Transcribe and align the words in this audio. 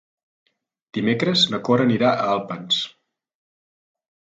Dimecres 0.97 1.43
na 1.51 1.59
Cora 1.69 1.87
anirà 1.89 2.15
a 2.15 2.25
Alpens. 2.39 2.83